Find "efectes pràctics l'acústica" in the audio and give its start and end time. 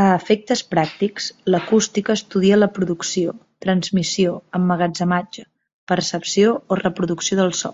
0.18-2.14